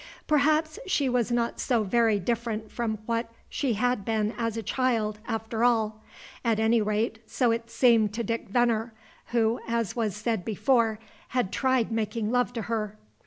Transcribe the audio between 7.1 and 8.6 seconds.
so it seemed to Dick